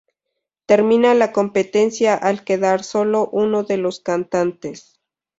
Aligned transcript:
Termina 0.65 1.13
la 1.13 1.31
competencia 1.31 2.15
al 2.15 2.43
quedar 2.43 2.83
solo 2.83 3.29
uno 3.31 3.61
de 3.61 3.77
los 3.77 3.99
cantantes. 3.99 4.99